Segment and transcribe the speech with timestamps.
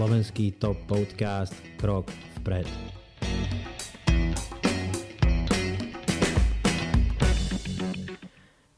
[0.00, 2.08] slovenský top podcast Krok
[2.40, 2.64] vpred.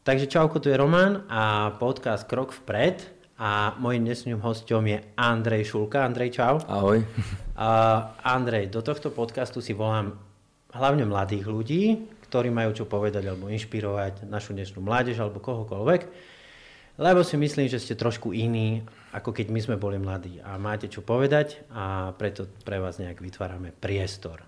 [0.02, 3.06] Takže čauko, tu je Roman a podcast Krok vpred
[3.38, 6.02] a mojím dnešným hostom je Andrej Šulka.
[6.02, 6.58] Andrej, čau.
[6.66, 7.06] Ahoj.
[7.06, 10.18] Uh, Andrej, do tohto podcastu si volám
[10.74, 16.02] hlavne mladých ľudí, ktorí majú čo povedať alebo inšpirovať našu dnešnú mládež alebo kohokoľvek.
[16.98, 20.88] Lebo si myslím, že ste trošku iní, ako keď my sme boli mladí a máte
[20.88, 24.42] čo povedať a preto pre vás nejak vytvárame priestor.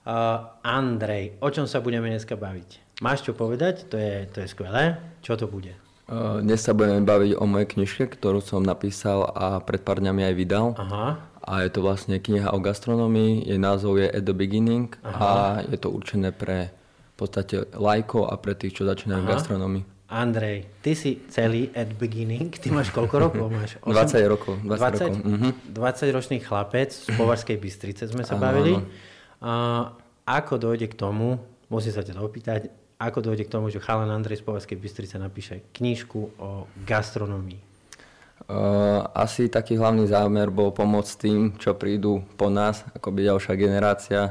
[0.00, 3.00] Uh, Andrej, o čom sa budeme dneska baviť?
[3.00, 3.88] Máš čo povedať?
[3.88, 5.00] To je, to je skvelé.
[5.24, 5.72] Čo to bude?
[6.08, 10.28] Uh, dnes sa budeme baviť o mojej knižke, ktorú som napísal a pred pár dňami
[10.28, 10.66] aj vydal.
[10.76, 11.20] Aha.
[11.40, 15.16] A je to vlastne kniha o gastronomii, jej názov je At the Beginning Aha.
[15.16, 15.30] a
[15.64, 19.84] je to určené pre v podstate lajkov a pre tých, čo začínajú v gastronomii.
[20.10, 23.46] Andrej, ty si celý at beginning, ty máš koľko rokov?
[23.46, 23.94] Máš 8?
[23.94, 24.54] 20 rokov.
[24.58, 25.22] 20, 20, rokov.
[25.22, 25.52] Uh-huh.
[25.70, 28.74] 20 ročný chlapec z Povarskej Bystrice sme sa ano, bavili.
[28.74, 28.90] Ano.
[29.38, 29.52] A
[30.26, 31.38] ako dojde k tomu,
[31.70, 35.62] musím sa ťa opýtať, ako dojde k tomu, že chalan Andrej z Povarskej Bystrice napíše
[35.78, 37.62] knižku o gastronomii?
[38.50, 43.54] Uh, asi taký hlavný zámer bol pomôcť tým, čo prídu po nás, ako by ďalšia
[43.54, 44.22] generácia,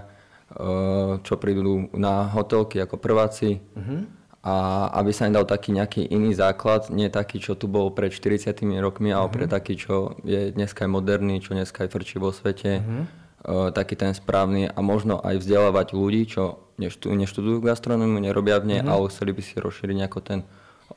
[0.60, 3.64] uh, čo prídu na hotelky ako prváci.
[3.80, 4.19] Uh-huh.
[4.40, 8.08] A aby sa im dal taký nejaký iný základ, nie taký, čo tu bol pred
[8.08, 9.36] 40 rokmi, ale uh-huh.
[9.36, 12.80] pre taký, čo je dneska aj moderný, čo dneska aj frčí vo svete.
[12.80, 13.04] Uh-huh.
[13.40, 18.80] Uh, taký ten správny a možno aj vzdelávať ľudí, čo neštudujú gastronómiu, nerobia v nej,
[18.84, 18.92] mm-hmm.
[18.92, 20.40] ale chceli by si rozšíriť nejako ten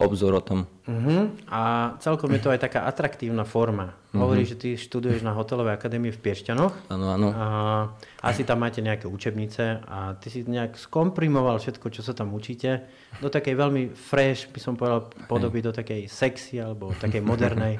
[0.00, 0.64] obzor o tom.
[0.88, 1.28] Uh-huh.
[1.52, 3.92] A celkom je to aj taká atraktívna forma.
[3.92, 4.24] Uh-huh.
[4.24, 6.88] Hovoríš, že ty študuješ na hotelovej akadémii v Piešťanoch.
[6.88, 7.28] Áno, áno.
[7.32, 7.46] A
[8.24, 12.88] asi tam máte nejaké učebnice a ty si nejak skomprimoval všetko, čo sa tam učíte,
[13.20, 17.76] do takej veľmi fresh, by som povedal, podoby, do takej sexy alebo takej modernej.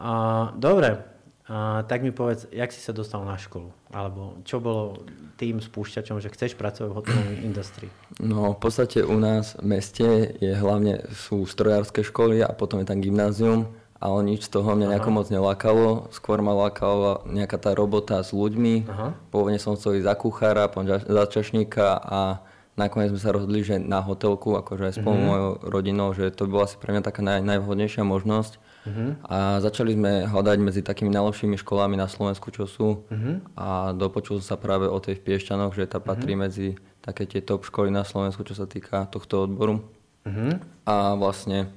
[0.00, 1.19] A, dobre,
[1.50, 3.74] a, tak mi povedz, jak si sa dostal na školu?
[3.90, 5.02] Alebo čo bolo
[5.34, 7.90] tým spúšťačom, že chceš pracovať v hotelovej industrii?
[8.22, 12.86] No, v podstate u nás v meste je hlavne sú strojárske školy a potom je
[12.86, 13.66] tam gymnázium,
[13.98, 16.06] ale nič z toho mňa nejako moc nelákalo.
[16.14, 18.86] Skôr ma lákala nejaká tá robota s ľuďmi.
[18.86, 19.18] Aha.
[19.34, 20.70] Pôvodne som chcel ísť za kuchára,
[21.02, 22.46] za čašníka a
[22.78, 25.30] nakoniec sme sa rozhodli, že na hotelku, akože aj spolu mm-hmm.
[25.34, 29.12] mojou rodinou, že to bola asi pre mňa taká naj, najvhodnejšia možnosť Uh-huh.
[29.28, 33.04] A začali sme hľadať medzi takými najlepšími školami na Slovensku, čo sú.
[33.04, 33.44] Uh-huh.
[33.52, 36.48] A dopočul sa práve o tej v Piešťanoch, že tá patrí uh-huh.
[36.48, 36.68] medzi
[37.04, 39.84] také tie top školy na Slovensku, čo sa týka tohto odboru.
[40.24, 40.56] Uh-huh.
[40.88, 41.68] A vlastne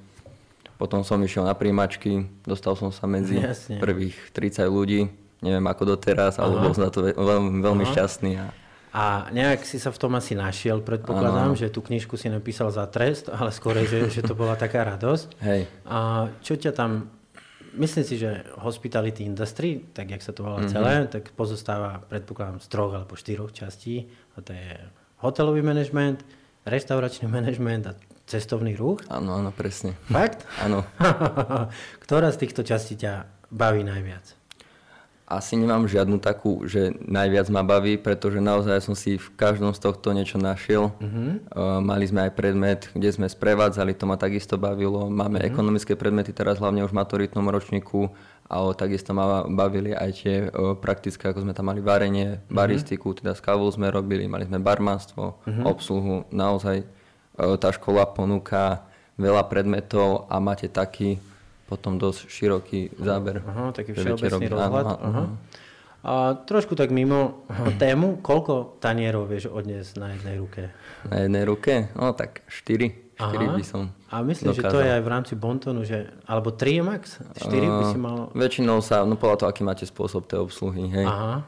[0.80, 3.78] potom som išiel na príjmačky, dostal som sa medzi Jasne.
[3.78, 5.00] prvých 30 ľudí.
[5.44, 8.32] Neviem ako doteraz, ale bol som na to veľmi, veľmi šťastný.
[8.40, 8.48] A
[8.94, 11.58] a nejak si sa v tom asi našiel, predpokladám, ano.
[11.58, 15.34] že tú knižku si napísal za trest, ale skôr, že, že to bola taká radosť.
[15.42, 15.66] Hej.
[15.90, 17.10] A čo ťa tam...
[17.74, 20.70] Myslím si, že hospitality industry, tak jak sa to volá mm-hmm.
[20.78, 24.06] celé, tak pozostáva, predpokladám, z troch alebo štyroch častí.
[24.38, 24.78] A to je
[25.18, 26.22] hotelový manažment,
[26.62, 27.98] restauračný manažment a
[28.30, 29.02] cestovný ruch.
[29.10, 29.98] Áno, áno, presne.
[30.06, 30.46] Fakt?
[30.62, 30.86] Áno.
[32.06, 34.43] Ktorá z týchto častí ťa baví najviac?
[35.24, 39.80] Asi nemám žiadnu takú, že najviac ma baví, pretože naozaj som si v každom z
[39.80, 40.92] tohto niečo našiel.
[41.00, 41.40] Uh-huh.
[41.48, 45.08] Uh, mali sme aj predmet, kde sme sprevádzali, to ma takisto bavilo.
[45.08, 45.48] Máme uh-huh.
[45.48, 48.12] ekonomické predmety teraz hlavne už v maturitnom ročníku,
[48.52, 52.52] ale takisto ma bavili aj tie uh, praktické, ako sme tam mali varenie, uh-huh.
[52.52, 55.64] baristiku, teda s kávou sme robili, mali sme barmanstvo, uh-huh.
[55.64, 56.28] obsluhu.
[56.36, 58.84] Naozaj uh, tá škola ponúka
[59.16, 61.16] veľa predmetov a máte taký
[61.64, 63.40] potom dosť široký záber.
[63.44, 64.84] Aha, taký všeobecný rozhľad.
[64.84, 65.24] Aha, aha.
[66.04, 67.48] A trošku tak mimo
[67.80, 70.62] tému, koľko tanierov vieš odniesť na jednej ruke?
[71.08, 71.88] Na jednej ruke?
[71.96, 73.04] No tak 4.
[73.14, 73.54] 4 Aha.
[73.56, 74.68] by som A myslím, dokázal.
[74.68, 77.02] že to je aj v rámci bontonu, že, alebo 3 je max?
[77.38, 78.16] 4 uh, by si mal...
[78.34, 81.06] Väčšinou sa, no podľa toho, aký máte spôsob tej obsluhy, hej.
[81.06, 81.46] Aha.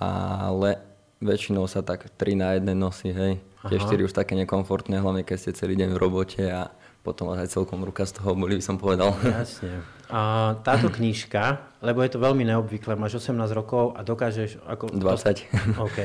[0.00, 0.80] Ale
[1.20, 3.44] väčšinou sa tak 3 na jednej nosí, hej.
[3.68, 7.50] Tie 4 už také nekomfortné, hlavne keď ste celý deň v robote a potom aj
[7.50, 9.14] celkom ruka z toho boli, by som povedal.
[9.26, 9.82] Jasne.
[10.12, 14.62] A táto knižka, lebo je to veľmi neobvyklé, máš 18 rokov a dokážeš...
[14.62, 15.80] Ako, 20.
[15.82, 15.98] OK,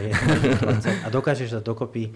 [0.64, 1.06] 20.
[1.06, 2.16] A dokážeš dať dokopy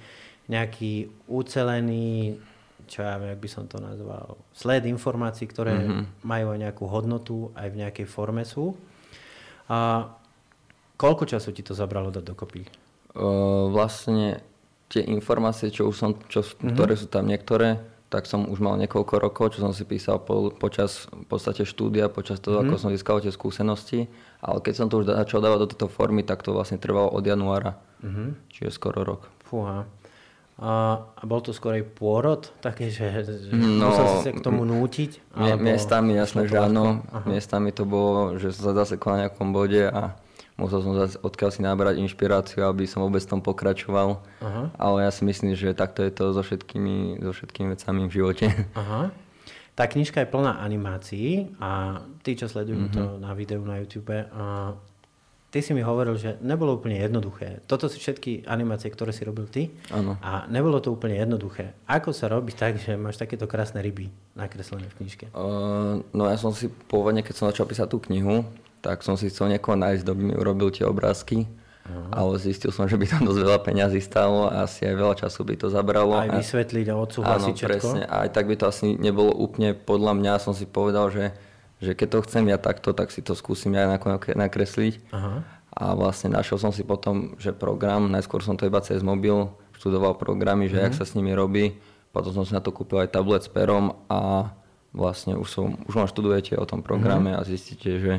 [0.49, 2.41] nejaký ucelený,
[2.89, 6.25] čo ja viem, jak by som to nazval, sled informácií, ktoré mm-hmm.
[6.25, 8.73] majú aj nejakú hodnotu, aj v nejakej forme sú.
[9.69, 10.09] A
[10.97, 12.65] koľko času ti to zabralo dať dokopy?
[13.11, 14.41] Uh, vlastne
[14.87, 16.71] tie informácie, čo už som, čo, mm-hmm.
[16.71, 20.51] ktoré sú tam niektoré, tak som už mal niekoľko rokov, čo som si písal po,
[20.51, 22.67] počas v podstate štúdia, počas toho, mm.
[22.67, 24.11] ako som získal tie skúsenosti.
[24.43, 27.23] Ale keď som to už začal dávať do tejto formy, tak to vlastne trvalo od
[27.23, 28.51] januára, mm-hmm.
[28.51, 29.31] čiže skoro rok.
[29.47, 29.87] Fúha.
[30.61, 34.43] A, a bol to skôr aj pôrod, také, že, že no, musel si sa k
[34.43, 35.33] tomu nútiť?
[35.33, 37.01] Alebo miestami, jasné, že áno.
[37.23, 40.19] Miestami to bolo, že som sa zasekol na nejakom bode a
[40.61, 44.21] musel som zase odkiaľ si nabrať inšpiráciu, aby som vôbec tom pokračoval.
[44.45, 44.63] Aha.
[44.77, 48.45] Ale ja si myslím, že takto je to so všetkými, so všetkými vecami v živote.
[48.77, 49.09] Aha.
[49.73, 52.95] Tá knižka je plná animácií a tí, čo sledujú mm-hmm.
[52.95, 54.75] to na videu na YouTube, a
[55.51, 57.59] Ty si mi hovoril, že nebolo úplne jednoduché.
[57.67, 59.67] Toto sú všetky animácie, ktoré si robil ty.
[59.91, 60.15] Áno.
[60.23, 61.75] A nebolo to úplne jednoduché.
[61.91, 65.27] Ako sa robí tak, že máš takéto krásne ryby nakreslené v knižke?
[65.35, 68.47] Uh, no ja som si pôvodne, keď som začal písať tú knihu,
[68.81, 71.45] tak som si chcel niekoho nájsť, kto by mi urobil tie obrázky.
[71.81, 72.13] Uh-huh.
[72.13, 75.41] Ale zistil som, že by tam dosť veľa peňazí stalo a asi aj veľa času
[75.45, 76.13] by to zabralo.
[76.13, 77.65] Aj vysvetliť a odsúhlasiť všetko?
[77.65, 78.01] presne.
[78.05, 80.33] A aj tak by to asi nebolo úplne podľa mňa.
[80.43, 81.33] Som si povedal, že
[81.81, 83.89] že keď to chcem ja takto, tak si to skúsim ja
[84.37, 84.93] nakresliť.
[85.09, 85.41] Aha.
[85.73, 90.13] A vlastne našiel som si potom, že program, najskôr som to iba cez mobil, študoval
[90.21, 90.83] programy, že mhm.
[90.87, 91.81] jak sa s nimi robí.
[92.13, 94.51] Potom som si na to kúpil aj tablet s perom a
[94.93, 97.37] vlastne už, som, už len študujete o tom programe mhm.
[97.41, 98.13] a zistíte, že,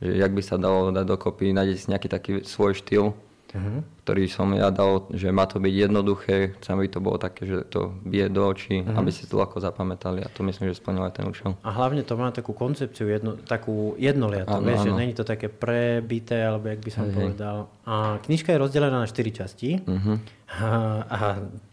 [0.00, 3.16] že jak by sa dalo dať dokopy, nájdete si nejaký taký svoj štýl,
[3.56, 3.80] uh-huh.
[4.04, 7.64] ktorý som ja dal, že má to byť jednoduché, chcem, aby to bolo také, že
[7.66, 8.98] to bije do očí, uh-huh.
[9.00, 11.56] aby si to ľahko zapamätali a to myslím, že splnilo aj ten účel.
[11.64, 16.44] A hlavne to má takú koncepciu, jedno, takú jednoliatú, vieš, že není to také prebité,
[16.44, 17.16] alebo jak by som uh-huh.
[17.16, 17.58] povedal.
[17.88, 19.80] A knižka je rozdelená na 4 časti.
[19.80, 20.20] Uh-huh.
[20.46, 21.18] A, a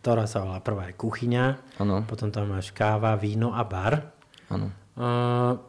[0.02, 2.10] ktorá sa volá prvá je kuchyňa, ano.
[2.10, 4.10] potom tam máš káva, víno a bar.
[4.50, 4.74] Ano.
[4.98, 5.62] A,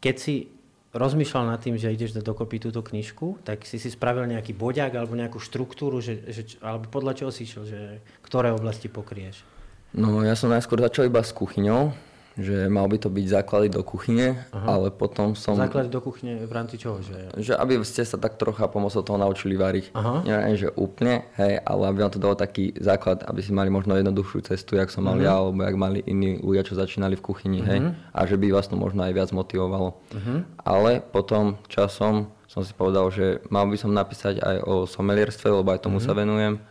[0.00, 0.48] keď si
[0.96, 4.96] rozmýšľal nad tým, že ideš dať dokopy túto knižku, tak si si spravil nejaký boďák
[4.96, 7.80] alebo nejakú štruktúru, že, že, alebo podľa čoho si išiel, že
[8.24, 9.44] ktoré oblasti pokrieš?
[9.92, 11.92] No ja som najskôr začal iba s kuchyňou,
[12.38, 14.78] že mal by to byť základy do kuchyne, Aha.
[14.78, 15.58] ale potom som...
[15.58, 17.02] Základy do kuchyne v rámci čoho?
[17.02, 19.90] Že, že aby ste sa tak trocha pomocou toho naučili variť.
[19.90, 20.22] Aha.
[20.22, 23.98] Nie, že úplne, hej, ale aby vám to dalo taký základ, aby si mali možno
[23.98, 25.26] jednoduchšiu cestu, jak som mal uh-huh.
[25.26, 27.70] ja, alebo jak mali iní ľudia, čo začínali v kuchyni, uh-huh.
[27.74, 27.90] hej, mhm.
[28.14, 29.98] a že by vás to možno aj viac motivovalo.
[29.98, 30.46] Uh-huh.
[30.62, 35.68] Ale potom časom som si povedal, že mal by som napísať aj o somelierstve, lebo
[35.74, 36.08] aj tomu uh-huh.
[36.08, 36.62] sa venujem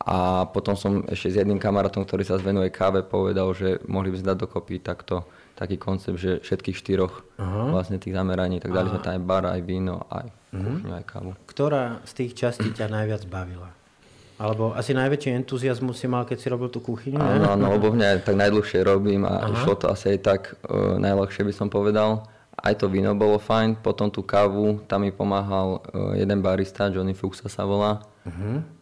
[0.00, 4.16] a potom som ešte s jedným kamarátom, ktorý sa zvenuje káve, povedal, že mohli by
[4.16, 7.76] sme dať dokopy takto, taký koncept, že všetkých štyroch uh-huh.
[7.76, 8.96] vlastne tých zameraní, tak dali uh-huh.
[8.96, 10.64] sme tam aj bar, aj víno, aj uh-huh.
[10.64, 11.30] kuchňu, aj kávu.
[11.44, 13.68] Ktorá z tých častí ťa najviac bavila?
[14.40, 18.24] Alebo asi najväčší entuziasmus si mal, keď si robil tú kuchyňu, Áno, áno, lebo mňa
[18.24, 19.52] tak najdlhšie robím a uh-huh.
[19.52, 22.24] išlo to asi aj tak uh, najľahšie by som povedal.
[22.56, 27.12] Aj to víno bolo fajn, potom tú kávu, tam mi pomáhal uh, jeden barista, Johnny
[27.12, 28.00] Fuxa sa volá.
[28.24, 28.79] Uh-huh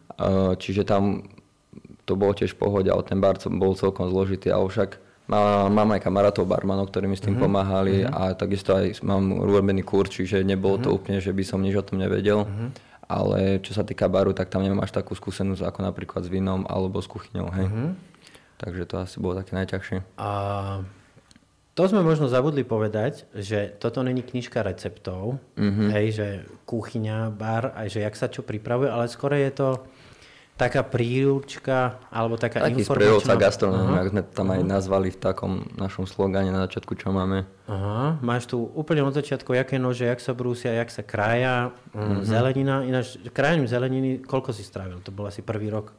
[0.59, 1.23] čiže tam
[2.03, 4.97] to bolo tiež v pohode, ale ten bar bol celkom zložitý, ale však
[5.69, 7.45] mám aj kamarátov barmanov, ktorí mi s tým uh-huh.
[7.45, 8.33] pomáhali uh-huh.
[8.33, 10.89] a takisto aj mám urobený kurz, čiže nebolo uh-huh.
[10.89, 12.49] to úplne, že by som nič o tom nevedel.
[12.49, 12.73] Uh-huh.
[13.09, 16.65] Ale čo sa týka baru, tak tam nemám až takú skúsenosť ako napríklad s vínom
[16.65, 17.49] alebo s kuchyňou.
[17.53, 17.67] Hej.
[17.69, 17.89] Uh-huh.
[18.57, 20.17] Takže to asi bolo také najťažšie.
[20.17, 20.29] A
[21.77, 25.89] to sme možno zabudli povedať, že toto není knižka receptov, uh-huh.
[25.93, 26.27] hej, že
[26.65, 29.69] kuchyňa, bar, aj že jak sa čo pripravuje, ale skoro je to
[30.59, 33.39] taká príručka, alebo taká Taký informačná...
[33.39, 37.47] Taký gastronómia, ako sme tam aj nazvali v takom našom slogane na začiatku, čo máme.
[37.71, 42.27] Aha, máš tu úplne od začiatku, aké nože, jak sa brúsia, jak sa krája, mm-hmm.
[42.27, 42.83] zelenina.
[42.83, 44.99] Ináč, krájaním zeleniny, koľko si strávil?
[45.07, 45.95] To bol asi prvý rok.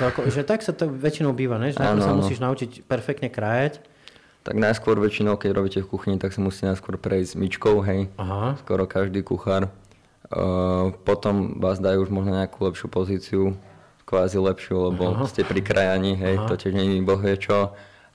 [0.00, 1.76] Celko, že tak sa to väčšinou býva, ne?
[1.76, 3.84] že ano, sa musíš naučiť perfektne krájať.
[4.40, 8.08] Tak najskôr väčšinou, keď robíte v kuchyni, tak sa musí najskôr prejsť myčkou, hej.
[8.16, 8.56] Aha.
[8.64, 9.68] Skoro každý kuchár.
[10.30, 13.42] Uh, potom vás dajú už možno nejakú lepšiu pozíciu,
[14.10, 15.30] kvázi lepšiu, lebo Aha.
[15.30, 16.50] ste pri krajaní, hej, Aha.
[16.50, 17.70] to tiež nie je bohvie čo.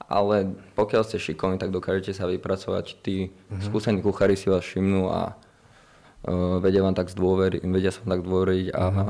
[0.05, 2.99] Ale pokiaľ ste šikovní, tak dokážete sa vypracovať.
[3.01, 3.63] Tí uh-huh.
[3.63, 8.21] skúsení kuchári si vás všimnú a uh, vedia vám tak zdôveriť, vedia sa vám tak
[8.27, 9.09] zdôveriť a uh-huh.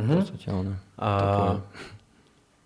[0.00, 0.74] uh-huh.
[0.98, 1.10] a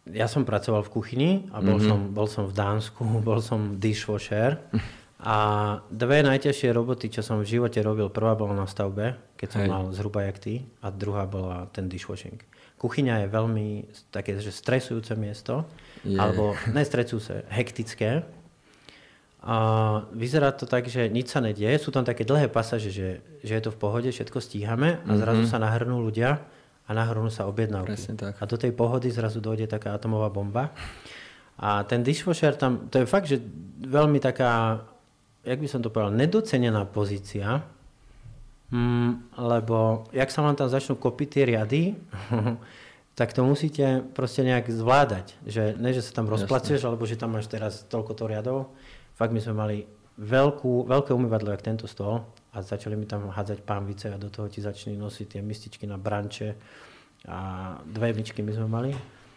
[0.09, 1.89] ja som pracoval v kuchyni a bol, uh-huh.
[1.93, 4.63] som, bol som v Dánsku, bol som dishwasher
[5.23, 5.37] a
[5.87, 9.71] dve najťažšie roboty, čo som v živote robil, prvá bola na stavbe, keď som Hej.
[9.75, 12.39] mal zhruba jak ty a druhá bola ten dishwashing
[12.83, 13.67] kuchyňa je veľmi
[14.11, 15.63] také, že stresujúce miesto,
[16.03, 16.19] je.
[16.19, 18.27] alebo nestresujúce, hektické.
[19.43, 19.57] A
[20.11, 23.63] vyzerá to tak, že nič sa nedie, sú tam také dlhé pasaže, že, že je
[23.63, 25.55] to v pohode, všetko stíhame a zrazu mm-hmm.
[25.55, 26.43] sa nahrnú ľudia
[26.87, 28.19] a nahrnú sa objednávky.
[28.39, 30.75] A do tej pohody zrazu dojde taká atomová bomba.
[31.59, 33.39] A ten dishwasher tam, to je fakt, že
[33.83, 34.83] veľmi taká,
[35.43, 37.67] jak by som to povedal, nedocenená pozícia,
[38.73, 41.83] Mm, lebo jak sa vám tam začnú kopiť tie riady,
[43.19, 45.37] tak to musíte proste nejak zvládať.
[45.45, 48.59] Že, ne, že sa tam rozplacieš, alebo že tam máš teraz toľko to riadov.
[49.13, 49.77] Fakt my sme mali
[50.17, 54.49] veľkú, veľké umývadlo, jak tento stôl a začali mi tam hádzať pánvice a do toho
[54.49, 56.57] ti začali nosiť tie mističky na branče
[57.29, 57.39] a
[57.85, 58.91] dve myčky my sme mali.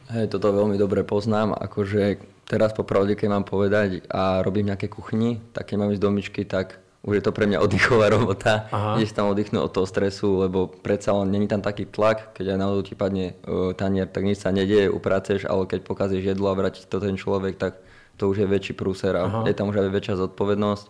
[0.05, 5.41] Hej, toto veľmi dobre poznám, akože teraz popravde, keď mám povedať a robím nejaké kuchyni,
[5.49, 8.65] tak keď mám ísť do myčky, tak už je to pre mňa oddychová robota.
[8.73, 8.97] Aha.
[8.97, 12.57] Ideš tam oddychnúť od toho stresu, lebo predsa len není tam taký tlak, keď aj
[12.57, 16.57] náhodou ti padne uh, tanier, tak nič sa nedieje, upraceš, ale keď pokazíš jedlo a
[16.57, 17.77] vráti to ten človek, tak
[18.17, 19.39] to už je väčší prúser a Aha.
[19.45, 20.85] je tam už aj väčšia zodpovednosť.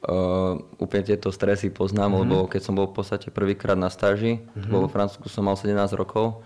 [0.00, 2.22] Uh, úplne tieto stresy poznám, mm-hmm.
[2.24, 4.72] lebo keď som bol v podstate prvýkrát na stáži, mm-hmm.
[4.72, 6.40] bol vo Francúzsku som mal 17 rokov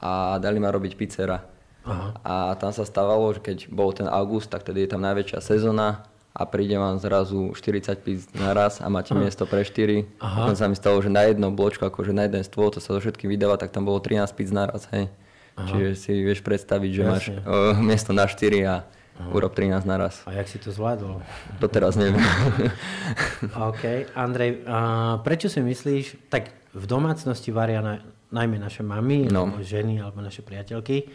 [0.00, 1.44] a dali ma robiť pizzera.
[1.84, 2.16] Aha.
[2.24, 6.08] A tam sa stávalo, že keď bol ten august, tak tedy je tam najväčšia sezóna
[6.34, 9.22] a príde vám zrazu 40 píc naraz a máte Aha.
[9.22, 10.18] miesto pre 4.
[10.18, 10.42] Aha.
[10.42, 12.98] Potom sa mi stalo, že na jedno bločko, akože na jeden stôl, to sa so
[12.98, 15.06] všetkým vydáva, tak tam bolo 13 píc naraz, hej.
[15.54, 15.70] Aha.
[15.70, 17.14] Čiže si vieš predstaviť, že Jasne.
[17.14, 19.30] máš uh, miesto na 4 a Aha.
[19.30, 20.26] urob 13 naraz.
[20.26, 21.22] A jak si to zvládol?
[21.62, 22.18] To teraz neviem.
[23.70, 24.10] OK.
[24.18, 24.78] Andrej, a
[25.22, 28.02] prečo si myslíš, tak v domácnosti varia na,
[28.34, 29.46] najmä naše mamy, no.
[29.46, 31.06] alebo ženy, alebo naše priateľky,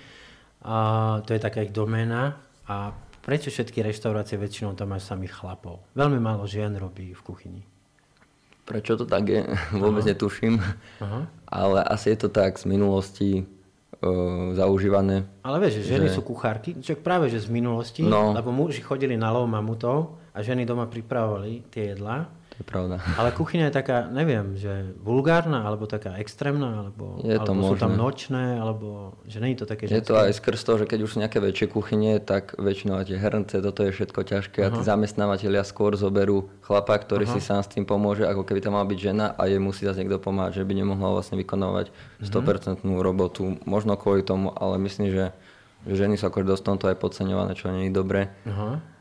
[0.63, 5.83] a to je taká ich doména a Prečo všetky reštaurácie väčšinou tam máš samých chlapov?
[5.93, 7.63] Veľmi málo žien robí v kuchyni.
[8.63, 9.41] Prečo to tak je?
[9.83, 10.09] Vôbec Aha.
[10.13, 10.61] netuším.
[11.03, 11.27] Aha.
[11.49, 15.25] Ale asi je to tak z minulosti uh, zaužívané.
[15.43, 16.15] Ale vieš, že ženy že...
[16.15, 18.38] sú kuchárky, čak práve že z minulosti, no.
[18.38, 23.00] lebo muži chodili na lov mamutov a ženy doma pripravovali tie jedlá je pravda.
[23.20, 27.75] Ale kuchyňa je taká, neviem, že vulgárna, alebo taká extrémna, alebo, je to alebo sú
[27.80, 31.10] tam nočné, alebo že je to také Je to aj skrz to, že keď už
[31.16, 34.68] sú nejaké väčšie kuchyne, tak väčšinou tie hrnce, toto je všetko ťažké Aha.
[34.68, 37.34] a tí zamestnávateľia skôr zoberú chlapa, ktorý Aha.
[37.34, 40.04] si sám s tým pomôže, ako keby tam mal byť žena a jej musí zase
[40.04, 43.00] niekto pomáhať, že by nemohla vlastne vykonávať 100% mhm.
[43.00, 43.56] robotu.
[43.63, 45.25] Možno kvôli tomu, ale myslím, že,
[45.88, 48.36] že ženy sú akože dosť tomto aj podceňované, čo nie je dobré.
[48.44, 48.99] Aha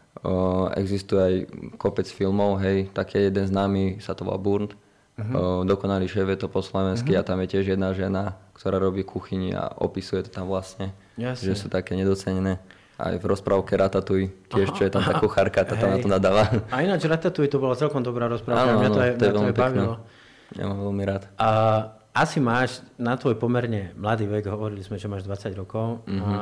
[0.75, 1.35] existuje aj
[1.79, 4.75] kopec filmov, hej, taký jeden známy sa to volá Burnt,
[5.19, 5.63] uh-huh.
[5.63, 7.23] Dokonalý šéf je to po slovensky uh-huh.
[7.23, 11.43] a tam je tiež jedna žena, ktorá robí kuchyni a opisuje to tam vlastne, Jasne.
[11.43, 12.59] že sú také nedocenené.
[12.99, 16.11] Aj v rozprávke Ratatuj, tiež, aha, čo je tam tá kuchárka, tá tam na to
[16.11, 16.51] nadáva.
[16.75, 19.55] A ináč Ratatuj to bola celkom dobrá rozprávka, mňa to, je, to, je to je
[19.55, 19.95] bavilo.
[20.59, 21.31] Ja mám veľmi rád.
[21.39, 21.49] A
[22.11, 26.27] asi máš na tvoj pomerne mladý vek, hovorili sme, že máš 20 rokov, uh-huh.
[26.27, 26.35] a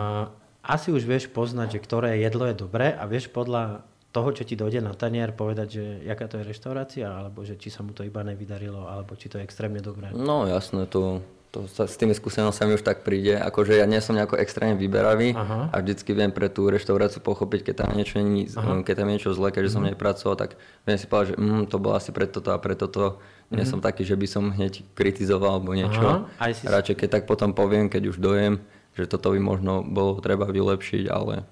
[0.67, 4.57] asi už vieš poznať, že ktoré jedlo je dobré a vieš podľa toho, čo ti
[4.57, 8.01] dojde na tanier, povedať, že jaká to je reštaurácia, alebo že či sa mu to
[8.01, 10.09] iba nevydarilo, alebo či to je extrémne dobré.
[10.17, 11.21] No jasné, to,
[11.53, 13.37] to sa, s tými skúsenosťami už tak príde.
[13.37, 15.69] Akože ja nie som nejako extrémne vyberavý Aha.
[15.69, 18.49] a vždycky viem pre tú reštauráciu pochopiť, keď tam niečo, nie,
[18.89, 19.77] keď tam niečo zlé, keďže mm.
[19.77, 19.91] som mhm.
[19.93, 20.51] nepracoval, tak
[20.89, 23.21] viem si povedať, že mm, to bolo asi pre toto a pre toto.
[23.53, 23.71] Nie mm.
[23.71, 26.27] som taký, že by som hneď kritizoval alebo niečo.
[26.41, 26.51] Aha.
[26.57, 26.65] Si...
[26.67, 28.65] Radšej keď tak potom poviem, keď už dojem,
[28.97, 31.45] že toto by možno bolo treba vylepšiť, ale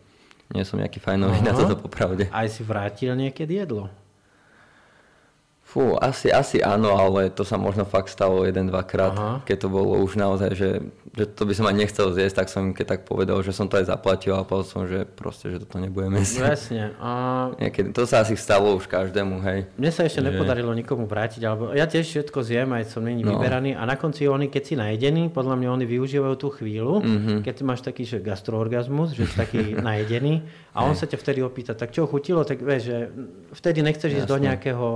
[0.52, 1.46] nie som nejaký fajnový Aha.
[1.46, 2.28] na toto popravde.
[2.32, 3.92] Aj si vrátil niekedy jedlo?
[5.74, 9.34] Fú, asi, asi áno, ale to sa možno fakt stalo jeden, dvakrát, Aha.
[9.42, 10.70] keď to bolo už naozaj, že,
[11.18, 13.66] že to by som aj nechcel zjesť, tak som im keď tak povedal, že som
[13.66, 16.46] to aj zaplatil a povedal som, že proste, že toto nebudeme jesť.
[16.46, 16.94] Jasne.
[17.02, 17.10] A...
[17.66, 19.66] Niekedy, to sa asi stalo už každému, hej.
[19.74, 20.30] Mne sa ešte že...
[20.30, 23.34] nepodarilo nikomu vrátiť, alebo ja tiež všetko zjem, aj som není no.
[23.34, 27.38] vyberaný a na konci oni, keď si najedený, podľa mňa oni využívajú tú chvíľu, mm-hmm.
[27.42, 31.74] keď máš taký že gastroorgazmus, že si taký najedený a on sa ťa vtedy opýta,
[31.74, 32.98] tak čo chutilo, tak vieš, že
[33.58, 34.18] vtedy nechceš Jasne.
[34.22, 34.86] ísť do nejakého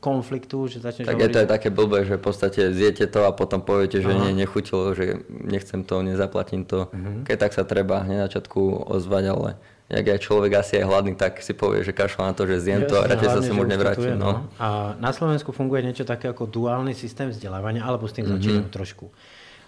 [0.00, 1.28] konfliktu, že začneš Tak hovoriť...
[1.28, 4.32] je to aj také blbé, že v podstate zjete to a potom poviete, že nie,
[4.32, 6.88] nechutilo, že nechcem to, nezaplatím to.
[6.88, 7.20] Uh-huh.
[7.28, 9.48] Keď tak sa treba hneď na začiatku ozvať, ale
[9.92, 12.88] jak aj človek asi je hladný, tak si povie, že kašľa na to, že zjem
[12.88, 14.16] to a radšej sa sem už nevrátim.
[14.16, 14.24] No.
[14.24, 14.32] no.
[14.56, 18.40] A na Slovensku funguje niečo také ako duálny systém vzdelávania, alebo s tým mm-hmm.
[18.40, 19.12] začínam trošku.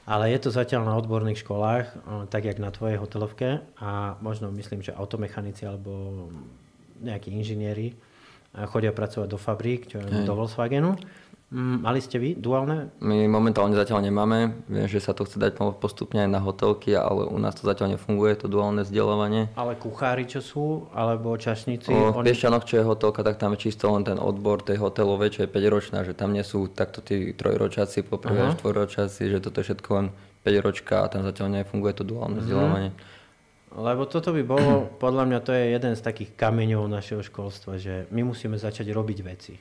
[0.02, 1.86] Ale je to zatiaľ na odborných školách,
[2.26, 6.26] tak jak na tvojej hotelovke a možno myslím, že automechanici alebo
[6.98, 7.94] nejakí inžinieri
[8.68, 10.96] chodia pracovať do fabrík, čo je do Volkswagenu.
[11.52, 12.96] Mm, mali ste vy duálne?
[13.04, 14.64] My momentálne zatiaľ nemáme.
[14.72, 18.00] Viem, že sa to chce dať postupne aj na hotelky, ale u nás to zatiaľ
[18.00, 19.52] nefunguje, to duálne vzdelávanie.
[19.52, 21.92] Ale kuchári, čo sú, alebo čašníci?
[21.92, 25.28] O, v Piešťanoch, čo je hotelka, tak tam je čisto len ten odbor tej hotelovej,
[25.36, 29.60] čo je 5-ročná, že tam nie sú takto tí trojročáci, poprvé až štvorročáci, že toto
[29.60, 30.06] je všetko len
[30.48, 32.48] 5 ročka a tam zatiaľ nefunguje to duálne uh-huh.
[32.48, 32.90] vzdelávanie.
[33.72, 34.72] Lebo toto by bolo,
[35.04, 39.18] podľa mňa to je jeden z takých kameňov našeho školstva, že my musíme začať robiť
[39.24, 39.54] veci.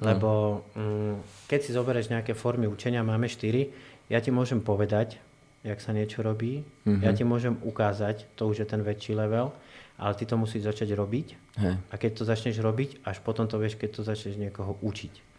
[0.00, 3.68] Lebo mm, keď si zoberieš nejaké formy učenia, máme štyri,
[4.08, 5.20] ja ti môžem povedať,
[5.60, 7.04] jak sa niečo robí, mm-hmm.
[7.04, 9.52] ja ti môžem ukázať, to už je ten väčší level,
[10.00, 11.26] ale ty to musíš začať robiť
[11.60, 11.74] Hej.
[11.76, 15.30] a keď to začneš robiť, až potom to vieš, keď to začneš niekoho učiť.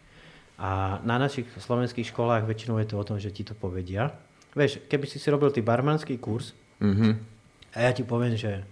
[0.62, 4.14] A na našich slovenských školách väčšinou je to o tom, že ti to povedia.
[4.54, 7.33] Vieš, keby si si robil ty barmanský kurz, mm-hmm
[7.74, 8.62] a ja ti poviem, že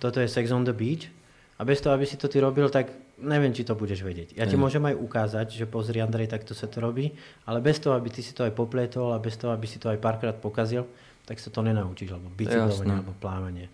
[0.00, 1.08] toto je Sex on the Beach
[1.56, 4.36] a bez toho, aby si to ty robil, tak neviem, či to budeš vedieť.
[4.36, 7.16] Ja ti môžem aj ukázať, že pozri Andrej, takto sa to robí,
[7.48, 9.88] ale bez toho, aby ty si to aj popletol a bez toho, aby si to
[9.88, 10.84] aj párkrát pokazil,
[11.24, 13.66] tak sa to nenaučíš, alebo bicyklovanie, alebo plávanie.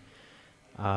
[0.73, 0.89] A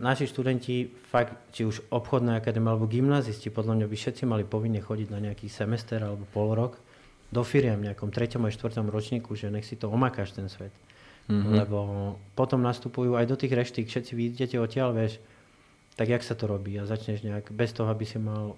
[0.00, 4.80] naši študenti, fakt, či už obchodná akadémia alebo gymnázisti, podľa mňa by všetci mali povinne
[4.80, 6.80] chodiť na nejaký semester alebo pol rok
[7.28, 10.72] do firiem v nejakom treťom a štvrtom ročníku, že nech si to omakáš ten svet.
[11.28, 11.54] Mm-hmm.
[11.60, 11.78] Lebo
[12.32, 15.20] potom nastupujú aj do tých reštík, všetci vidíte odtiaľ, vieš,
[15.94, 18.56] tak jak sa to robí a začneš nejak bez toho, aby si mal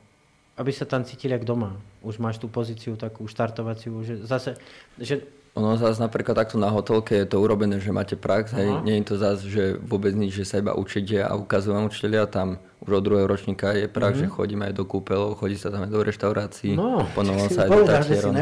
[0.60, 1.72] aby sa tam cítili ako doma.
[2.04, 4.60] Už máš tú pozíciu takú štartovaciu, že zase,
[5.00, 9.02] že ono zase napríklad takto na hotelke je to urobené, že máte prax, hej, nie
[9.02, 12.62] je to zase, že vôbec nič, že sa iba učíte a ukazujú vám učiteľia, tam
[12.80, 14.30] už od druhého ročníka je prax, mm-hmm.
[14.30, 17.70] že chodíme aj do kúpelov, chodí sa tam aj do reštaurácií, no, ponovom sa aj
[17.76, 18.34] do tatierom.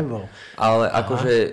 [0.55, 1.03] Ale Aha.
[1.03, 1.49] akože e,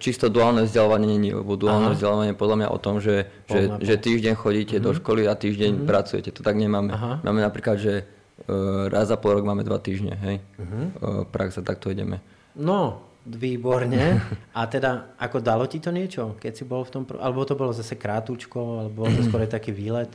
[0.00, 1.96] čisto duálne vzdelávanie nie je, lebo duálne Aha.
[1.98, 4.86] vzdelávanie podľa mňa o tom, že, že, že týždeň chodíte mm-hmm.
[4.86, 4.98] do mhm.
[5.02, 5.90] školy a týždeň mm-hmm.
[5.90, 6.94] pracujete, to tak nemáme.
[6.94, 7.20] Aha.
[7.20, 8.06] Máme napríklad, že
[8.48, 11.28] uh, raz za pol rok máme dva týždne, hej, mm-hmm.
[11.28, 12.24] prax a takto ideme.
[12.56, 14.18] No, Výborne.
[14.50, 17.70] A teda, ako dalo ti to niečo, keď si bol v tom, alebo to bolo
[17.70, 20.10] zase krátučko, alebo to skôr taký výlet?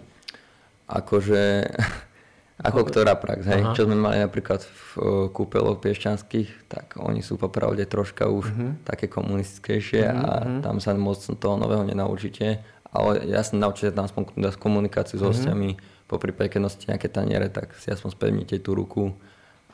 [0.92, 1.72] Akože,
[2.68, 3.64] ako ktorá prax, hej.
[3.64, 3.72] Aha.
[3.72, 4.88] Čo sme mali napríklad v
[5.32, 8.72] kúpeloch piešťanských, tak oni sú popravde troška už uh-huh.
[8.84, 10.28] také komunistickejšie uh-huh.
[10.28, 10.60] a mhm.
[10.68, 12.60] tam sa moc toho nového nenaučíte.
[12.88, 15.32] Ale jasne naučíte tam aspoň komunikáciu s uh-huh.
[15.32, 19.12] hostiami, po prípade, keď nosíte nejaké taniere, tak si aspoň spevnite tú ruku.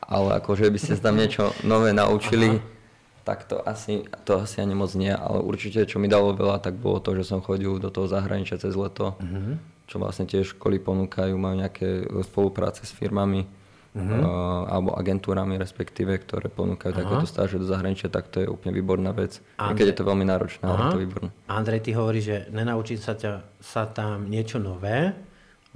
[0.01, 2.81] Ale akože by ste tam niečo nové naučili, Aha
[3.23, 6.75] tak to asi, to asi ani moc nie, ale určite čo mi dalo veľa, tak
[6.75, 9.87] bolo to, že som chodil do toho zahraničia cez leto, mm-hmm.
[9.87, 13.47] čo vlastne tie školy ponúkajú, majú nejaké spolupráce s firmami
[13.95, 14.21] mm-hmm.
[14.21, 16.99] uh, alebo agentúrami respektíve, ktoré ponúkajú Aha.
[16.99, 19.39] takéto stáže do zahraničia, tak to je úplne výborná vec.
[19.55, 19.77] Andrej...
[19.79, 21.29] Keď je to veľmi náročné, ale je to výborné.
[21.47, 25.13] Andrej, ty hovoríš, že nenaučiť sa, ťa, sa tam niečo nové,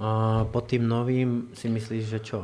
[0.02, 2.40] uh, pod tým novým si myslíš, že čo?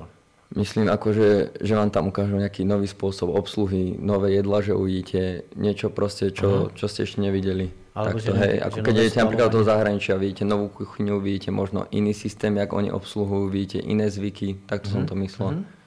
[0.53, 5.49] Myslím ako, že, že vám tam ukážu nejaký nový spôsob obsluhy, nové jedla, že uvidíte
[5.57, 7.73] niečo proste, čo, čo ste ešte nevideli.
[7.95, 11.55] Alebo Takto, že, hej, ako že keď idete napríklad do zahraničia, vidíte novú kuchyňu, vidíte
[11.55, 14.95] možno iný systém, jak oni obsluhujú, vidíte iné zvyky, takto mm-hmm.
[14.95, 15.09] som mhm.
[15.09, 15.51] to myslel.
[15.55, 15.83] Mm-hmm.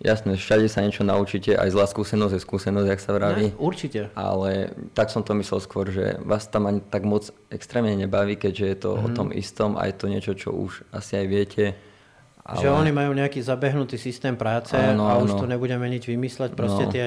[0.00, 3.52] Jasné, všade sa niečo naučíte, aj zlá skúsenosť je skúsenosť, jak sa vraví.
[3.52, 4.08] Ne, určite.
[4.16, 8.64] Ale tak som to myslel skôr, že vás tam ani tak moc extrémne nebaví, keďže
[8.64, 9.04] je to mm-hmm.
[9.04, 9.16] o mhm.
[9.20, 11.64] tom istom a je to niečo, čo už asi aj viete
[12.50, 12.66] ale...
[12.66, 15.40] Že oni majú nejaký zabehnutý systém práce ano, a už ano.
[15.40, 16.58] tu nebudeme nič vymysleť.
[16.58, 17.06] Proste no, tie,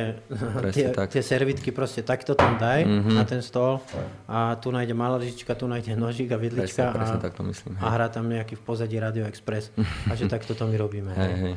[0.72, 1.12] tie, tak.
[1.12, 3.12] tie servitky proste takto tam daj mm-hmm.
[3.12, 3.84] na ten stôl
[4.24, 7.44] a tu nájde malá lyžička, tu nájde nožík a vidlička presne, a, presne, tak to
[7.44, 9.76] myslím, a hrá tam nejaký v pozadí Radio Express
[10.10, 11.12] a že takto to my robíme.
[11.12, 11.56] Hej, hej.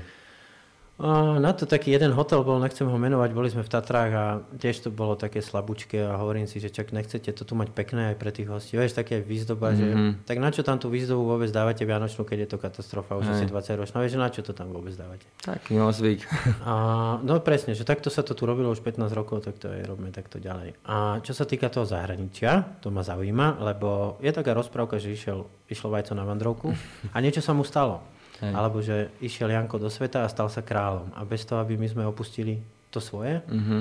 [0.96, 4.24] Na to taký jeden hotel bol, nechcem ho menovať, boli sme v Tatrách a
[4.56, 8.12] tiež to bolo také slabúčke a hovorím si, že čak nechcete to tu mať pekné
[8.12, 8.80] aj pre tých hostí.
[8.80, 10.24] Vieš, také výzdoba, mm-hmm.
[10.24, 13.28] že tak na čo tam tú výzdobu vôbec dávate Vianočnú, keď je to katastrofa, už
[13.28, 15.28] asi 20 ročná, vieš, na čo to tam vôbec dávate?
[15.44, 16.24] Taký no zvyk.
[16.64, 16.74] A,
[17.20, 20.08] no presne, že takto sa to tu robilo už 15 rokov, tak to aj robíme
[20.16, 20.80] takto ďalej.
[20.88, 25.44] A čo sa týka toho zahraničia, to ma zaujíma, lebo je taká rozprávka, že išiel,
[25.68, 26.72] išlo vajco na vandrovku
[27.12, 28.15] a niečo sa mu stalo.
[28.40, 28.52] Hej.
[28.52, 31.12] Alebo že išiel Janko do sveta a stal sa kráľom.
[31.16, 32.60] A bez toho, aby my sme opustili
[32.92, 33.80] to svoje, mm-hmm.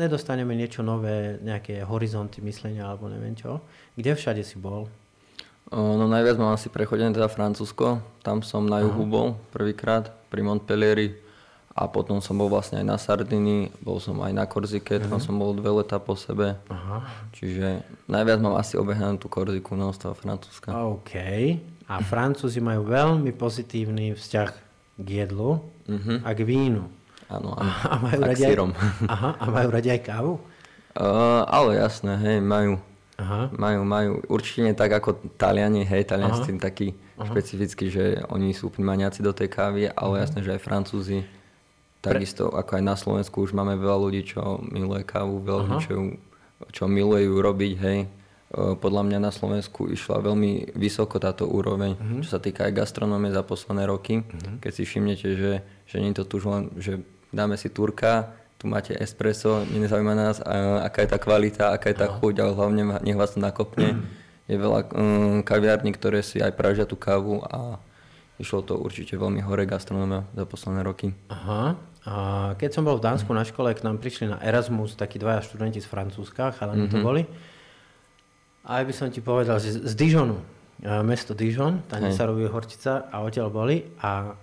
[0.00, 3.60] nedostaneme niečo nové, nejaké horizonty myslenia alebo neviem čo.
[3.96, 4.88] Kde všade si bol?
[5.66, 7.98] No najviac mám asi prechodené teda Francúzsko.
[8.22, 9.10] Tam som na juhu Aha.
[9.10, 11.18] bol prvýkrát pri Montpellieri
[11.76, 15.24] a potom som bol vlastne aj na Sardiny, bol som aj na Korzike, tam mhm.
[15.26, 16.56] som bol dve leta po sebe.
[16.72, 17.04] Aha.
[17.34, 20.72] Čiže najviac mám asi obehnanú tú Korziku no, toho Francúzska.
[20.72, 21.12] OK.
[21.86, 24.50] A Francúzi majú veľmi pozitívny vzťah
[24.98, 26.18] k jedlu uh-huh.
[26.26, 26.90] a k vínu.
[27.30, 27.70] Áno, áno.
[27.70, 28.38] A, majú a aj,
[29.14, 30.34] aha, a majú radi aj kávu?
[30.96, 32.82] Uh, ale jasné, hej, majú.
[33.16, 33.48] Aha.
[33.54, 34.12] Majú, majú.
[34.26, 37.30] Určite nie tak ako Taliani, hej, Taliani s tým taký aha.
[37.30, 40.22] špecifický, že oni sú úplne maniaci do tej kávy, ale aha.
[40.26, 41.22] jasné, že aj Francúzi.
[42.02, 45.94] Takisto ako aj na Slovensku už máme veľa ľudí, čo miluje kávu, veľa ľudí, čo,
[46.70, 47.98] čo milujú robiť, hej
[48.56, 52.24] podľa mňa na Slovensku išla veľmi vysoko táto úroveň, mm-hmm.
[52.24, 54.24] čo sa týka aj gastronómie za posledné roky.
[54.24, 54.64] Mm-hmm.
[54.64, 55.52] Keď si všimnete, že,
[55.84, 60.40] že nie je to tu len, že dáme si turka, tu máte espresso, nezaujíma nás,
[60.40, 62.16] a, aká je tá kvalita, aká je tá no.
[62.16, 64.00] chuť, ale hlavne nech vás to nakopne.
[64.00, 64.24] Mm-hmm.
[64.46, 67.76] Je veľa um, kaviární, ktoré si aj pražia tú kávu a
[68.40, 71.12] išlo to určite veľmi hore gastronómia za posledné roky.
[71.28, 71.76] Aha.
[72.06, 72.14] A
[72.54, 75.82] keď som bol v Dánsku na škole, k nám prišli na Erasmus takí dvaja študenti
[75.82, 76.94] z Francúzska, chalani mm-hmm.
[76.94, 77.22] to boli.
[78.66, 80.42] A aj by som ti povedal, že z Dijonu,
[81.06, 84.34] mesto Dijon, tam sa robí horčica a odtiaľ boli a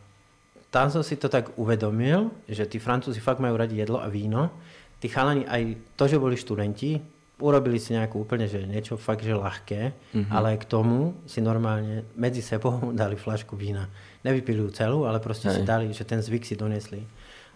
[0.74, 4.50] tam som si to tak uvedomil, že tí Francúzi fakt majú radi jedlo a víno.
[4.98, 6.98] Tí chalani aj to, že boli študenti,
[7.38, 10.34] urobili si nejakú úplne, že niečo fakt, že ľahké, mm-hmm.
[10.34, 13.86] ale k tomu si normálne medzi sebou dali flašku vína.
[14.26, 15.56] Nevypili ju celú, ale proste Hej.
[15.60, 17.06] si dali, že ten zvyk si donesli.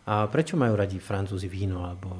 [0.08, 1.90] A prečo majú radi Francúzi víno?
[1.90, 2.14] Alebo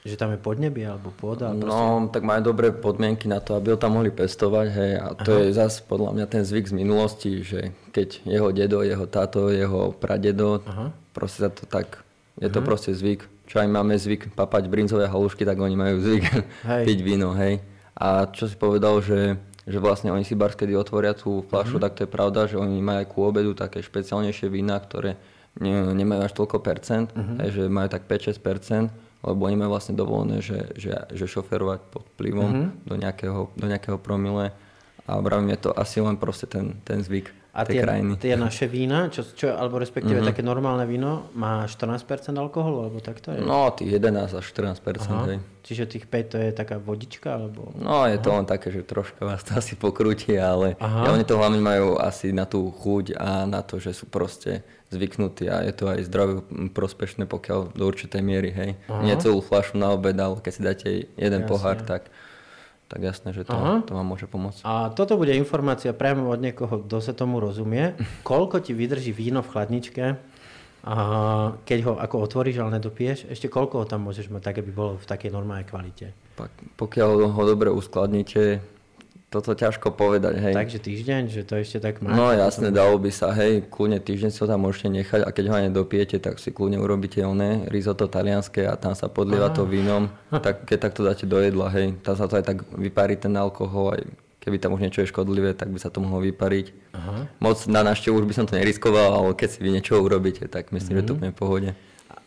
[0.00, 1.52] Že tam je podnebie alebo pôda?
[1.52, 4.92] No, tak majú dobré podmienky na to, aby ho tam mohli pestovať, hej.
[4.96, 5.40] A to Aha.
[5.44, 9.92] je zase podľa mňa ten zvyk z minulosti, že keď jeho dedo, jeho táto, jeho
[9.92, 10.88] pradedo, Aha.
[11.12, 12.00] proste sa to tak,
[12.40, 12.64] je to Aha.
[12.64, 12.68] Mhm.
[12.68, 13.28] proste zvyk.
[13.44, 16.24] Čo aj máme zvyk papať brinzové halušky, tak oni majú zvyk
[16.72, 16.84] hej.
[16.88, 17.60] piť víno, hej.
[17.92, 19.36] A čo si povedal, že,
[19.68, 21.82] že vlastne oni si bar, kedy otvoria tú fľašu, mm.
[21.84, 25.20] tak to je pravda, že oni majú aj ku obedu také špeciálnejšie vína, ktoré
[25.60, 27.36] ne, nemajú až toľko percent, mm-hmm.
[27.44, 28.88] hej, že majú tak 5-6 percent
[29.20, 32.70] lebo oni majú vlastne dovolené, že, že, že šoferovať pod vplyvom mm-hmm.
[32.88, 34.52] do, nejakého, do nejakého promile
[35.04, 38.16] a vravím, je to asi len proste ten, ten zvyk a tie, krajiny.
[38.16, 40.30] tie naše vína, čo, čo, alebo respektíve mm-hmm.
[40.32, 42.00] také normálne víno, má 14%
[42.40, 43.44] alkoholu, alebo tak to je?
[43.44, 44.80] No, tých 11 až 14%.
[45.28, 45.38] Hej.
[45.60, 47.36] Čiže tých 5 to je taká vodička?
[47.36, 47.76] Alebo...
[47.76, 48.24] No, je Aha.
[48.24, 52.00] to len také, že troška vás to asi pokrúti, ale ja, oni to hlavne majú
[52.00, 56.00] asi na tú chuť a na to, že sú proste zvyknutí a je to aj
[56.08, 56.42] zdravé
[56.72, 58.70] prospešné, pokiaľ do určitej miery, hej.
[58.88, 59.04] Aha.
[59.04, 61.50] Nie celú fľašu na obed, ale keď si dáte jeden Jasne.
[61.52, 62.10] pohár, tak
[62.90, 63.54] tak jasné, že to,
[63.86, 64.66] to vám môže pomôcť.
[64.66, 67.94] A toto bude informácia priamo od niekoho, kto sa tomu rozumie.
[68.26, 70.04] Koľko ti vydrží víno v chladničke,
[70.80, 70.96] a
[71.68, 74.96] keď ho ako otvoríš, ale nedopiješ, ešte koľko ho tam môžeš mať, tak aby bolo
[74.96, 76.16] v takej normálnej kvalite?
[76.80, 78.64] Pokiaľ ho dobre uskladníte,
[79.30, 80.54] toto ťažko povedať, hej.
[80.58, 82.10] Takže týždeň, že to ešte tak má?
[82.10, 85.44] No jasne, dalo by sa, hej, kľudne týždeň si ho tam môžete nechať a keď
[85.46, 90.10] ho nedopijete, tak si kľudne urobíte oné risotto talianské a tam sa podlieva to vínom,
[90.34, 93.94] tak keď takto dáte do jedla, hej, tam sa to aj tak vyparí ten alkohol,
[93.94, 94.02] aj
[94.42, 96.66] keby tam už niečo je škodlivé, tak by sa to mohlo vypariť.
[96.98, 97.30] Aha.
[97.38, 100.74] Moc na návštevu už by som to neriskoval, ale keď si vy niečo urobíte, tak
[100.74, 101.06] myslím, mm-hmm.
[101.06, 101.18] že to mhm.
[101.22, 101.70] bude v pohode.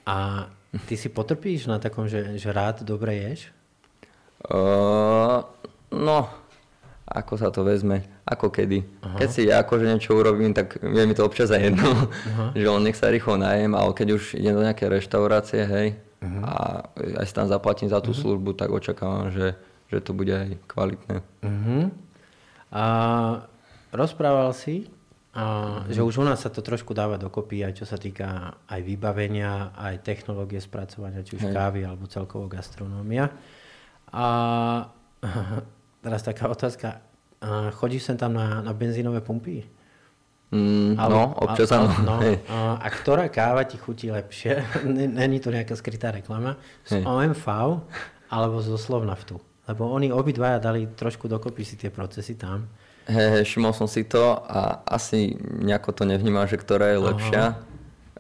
[0.08, 0.48] A
[0.88, 3.52] ty si potrpíš na takom, že, že rád dobre ješ?
[4.48, 5.44] Uh,
[5.92, 6.28] no,
[7.14, 8.82] ako sa to vezme, ako kedy.
[9.06, 9.18] Aha.
[9.22, 12.46] Keď si ja akože niečo urobím, tak je mi to občas aj jedno, Aha.
[12.60, 15.88] že on nech sa rýchlo najem, ale keď už idem do nejaké reštaurácie, hej,
[16.26, 16.42] uh-huh.
[16.42, 16.54] a
[17.22, 18.22] aj si tam zaplatím za tú uh-huh.
[18.26, 19.54] službu, tak očakávam, že,
[19.94, 21.22] že to bude aj kvalitné.
[21.46, 21.94] Uh-huh.
[22.74, 22.86] A
[23.94, 24.90] rozprával si,
[25.38, 25.94] a, uh-huh.
[25.94, 29.70] že už u nás sa to trošku dáva dokopy, aj čo sa týka aj vybavenia,
[29.78, 31.54] aj technológie spracovania, či už hej.
[31.54, 33.30] kávy, alebo celkovo gastronómia.
[34.10, 34.26] A
[36.04, 37.00] Teraz taká otázka.
[37.40, 39.64] A chodíš sem tam na, na benzínové pumpy?
[40.54, 41.90] Mm, Ale, no, občas áno.
[42.06, 44.62] No, a, a ktorá káva ti chutí lepšie?
[45.18, 46.62] Není to nejaká skrytá reklama.
[46.86, 47.04] Z hey.
[47.08, 47.46] OMV
[48.30, 49.42] alebo zo Slovnaftu?
[49.66, 52.70] Lebo oni obidvaja dali trošku dokopy si tie procesy tam.
[53.10, 57.44] Hey, všimol som si to a asi nejako to nevnímam, že ktorá je lepšia.
[57.58, 57.73] Aha.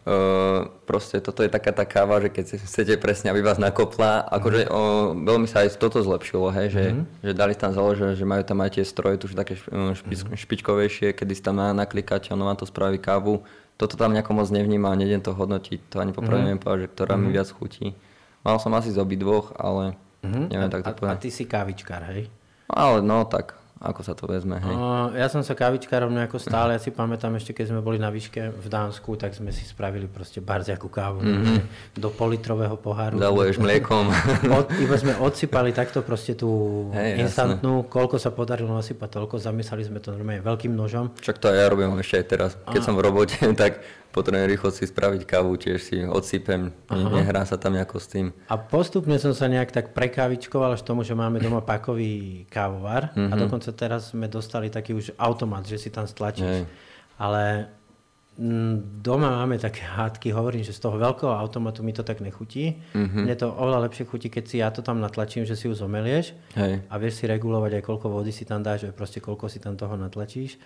[0.04, 4.68] Uh, proste toto je taká tá káva, že keď chcete presne, aby vás nakopla, akože
[4.68, 7.24] uh, veľmi sa aj toto zlepšilo, hej, že, mm-hmm.
[7.24, 10.36] že dali tam založené, že majú tam aj tie stroje, tu také špi, mm-hmm.
[10.36, 13.48] špičkovejšie, kedy si tam naklikať, ono vám to spraví kávu.
[13.80, 16.60] Toto tam nejako moc nevníma, nejdem to hodnotiť, to ani popravde mm-hmm.
[16.60, 17.32] povedať, že ktorá mm-hmm.
[17.32, 17.96] mi viac chutí.
[18.44, 20.46] Mal som asi z obidvoch, ale mm-hmm.
[20.52, 21.16] neviem tak to a, povedať.
[21.16, 22.28] A ty si kávičkár, hej?
[22.68, 24.76] Ale no tak, ako sa to vezme, hej?
[25.20, 28.56] Ja som sa kavičkárom nejako stále, ja si pamätám ešte, keď sme boli na výške
[28.56, 32.00] v Dánsku, tak sme si spravili proste barziakú kávu mm-hmm.
[32.00, 33.20] do politrového poháru.
[33.20, 34.08] Zaluješ mliekom.
[34.48, 37.92] Od, iba sme odsypali takto proste tú hey, instantnú, jasne.
[37.92, 41.12] koľko sa podarilo nasypať toľko, zamysleli sme to normálne veľkým nožom.
[41.20, 42.52] Čak to ja robím ešte aj teraz.
[42.72, 42.86] Keď a...
[42.88, 47.74] som v robote, tak potrebujem rýchlo si spraviť kávu, tiež si odsypem, nehrá sa tam
[47.74, 48.30] nejako s tým.
[48.46, 53.34] A postupne som sa nejak tak prekávičkoval až tomu, že máme doma pakový kávovar mm-hmm.
[53.34, 53.42] a mhm.
[53.74, 56.64] Teraz sme dostali taký už automat, že si tam stlačíš.
[56.64, 56.70] Hej.
[57.18, 57.70] Ale
[58.38, 62.80] mm, doma máme také hádky, hovorím, že z toho veľkého automatu mi to tak nechutí.
[62.94, 63.24] Mm-hmm.
[63.26, 66.38] Mne to oveľa lepšie chutí, keď si ja to tam natlačím, že si ju zomelieš
[66.58, 66.86] Hej.
[66.86, 69.74] a vieš si regulovať aj koľko vody si tam dáš, že proste koľko si tam
[69.74, 70.62] toho natlačíš.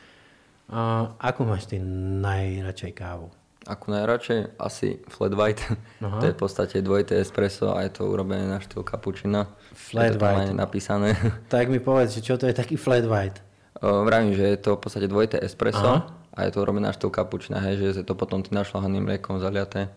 [0.68, 3.32] A ako máš ty najradšej kávu?
[3.68, 4.56] Ako najradšej?
[4.56, 5.60] Asi flat white.
[6.00, 6.24] Aha.
[6.24, 9.52] To je v podstate dvojité espresso a je to urobené na štýl kapučina.
[9.76, 10.56] Flat je to white.
[10.56, 11.20] napísané.
[11.52, 13.44] Tak mi povedz, čo to je taký flat white?
[13.84, 16.08] O, vravím, že je to v podstate dvojité espresso Aha.
[16.34, 19.38] a je to urobené na štýl kapučina, hej, že je to potom tým našľahaným mliekom
[19.38, 19.92] zaliaté.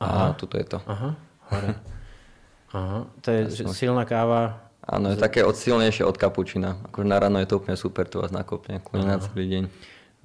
[0.00, 0.78] A tuto je to.
[0.88, 1.14] Aha,
[1.52, 1.70] hore.
[2.74, 6.78] Aha, to je ja silná káva, Áno, je také od silnejšie od kapučina.
[6.86, 9.62] Akože na ráno je to úplne super, tu vás nakopne, na celý deň.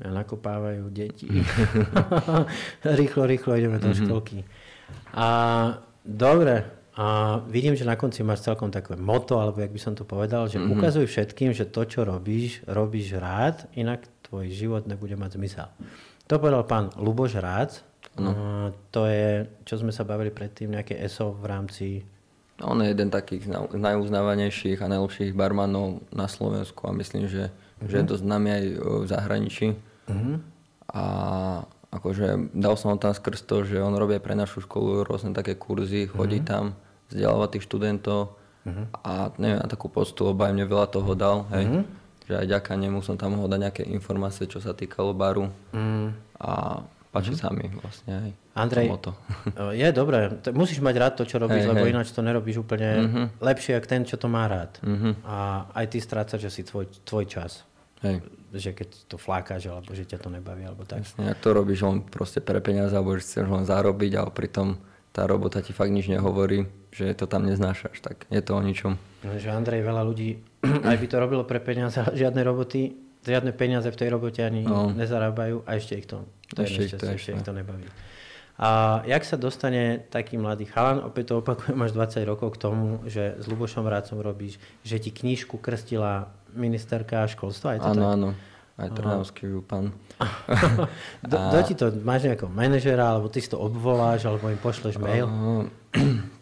[0.01, 1.29] Nakopávajú deti.
[3.01, 4.01] rýchlo, rýchlo ideme do mm-hmm.
[4.05, 4.37] školky.
[5.13, 5.27] A
[6.01, 6.65] dobre,
[6.97, 10.49] a vidím, že na konci máš celkom také moto, alebo jak by som to povedal,
[10.49, 10.73] že mm-hmm.
[10.73, 15.67] ukazuj všetkým, že to, čo robíš, robíš rád, inak tvoj život nebude mať zmysel.
[16.25, 17.85] To povedal pán Luboš Rác.
[18.19, 18.35] No.
[18.91, 21.87] to je, čo sme sa bavili predtým, nejaké ESO v rámci
[22.61, 27.89] on je jeden takých najuznávanejších a najlepších barmanov na Slovensku a myslím, že, uh-huh.
[27.89, 28.09] že je mhm.
[28.13, 29.67] dosť známy aj e, v zahraničí.
[30.09, 30.41] Uh-huh.
[30.91, 31.03] A
[31.91, 36.07] akože dal som tam skrz to, že on robí pre našu školu rôzne také kurzy,
[36.07, 36.49] chodí uh-huh.
[36.49, 36.63] tam,
[37.11, 38.85] vzdelávať tých študentov uh-huh.
[39.03, 41.65] a neviem, na takú postu, lebo aj mne veľa toho dal, hej.
[41.67, 41.83] Uh-huh.
[42.31, 45.51] Že aj ďaká nemu som tam mohol dať nejaké informácie, čo sa týkalo baru.
[45.75, 46.15] Uh-huh.
[46.39, 46.79] A
[47.11, 47.43] páči uh-huh.
[47.43, 49.11] sa mi vlastne aj Andrej, to.
[49.83, 51.91] je dobré, musíš mať rád to, čo robíš, hey, lebo hey.
[51.91, 53.25] ináč to nerobíš úplne uh-huh.
[53.39, 54.79] lepšie, ako ten, čo to má rád.
[54.83, 55.15] Uh-huh.
[55.23, 57.63] A aj ty strácaš asi tvoj, tvoj čas.
[58.01, 58.25] Hej.
[58.51, 61.05] Že keď to flákaš, alebo že ťa to nebaví, alebo tak.
[61.05, 64.75] Jasne, ak to robíš len proste pre peniaze, alebo že chceš len zarobiť, ale pritom
[65.11, 68.95] tá robota ti fakt nič nehovorí, že to tam neznášaš, tak je to o ničom.
[69.27, 70.39] No, že Andrej, veľa ľudí
[70.89, 72.95] aj by to robilo pre peniaze, ale žiadne roboty,
[73.27, 74.91] žiadne peniaze v tej robote ani no.
[74.95, 76.23] nezarábajú a ešte ich to,
[76.55, 77.85] to ešte, ich to, ešte ich to nebaví.
[78.61, 83.01] A jak sa dostane taký mladý chalan, opäť to opakujem, máš 20 rokov k tomu,
[83.09, 87.77] že s Lubošom Rácom robíš, že ti knížku krstila ministerka školstva?
[87.77, 88.13] Je to áno, tak?
[88.15, 88.29] áno.
[88.81, 89.93] Aj Trnavský župan.
[91.31, 91.53] do, a...
[91.53, 95.29] do ti to, máš nejakého manažera, alebo ty si to obvoláš, alebo im pošleš mail?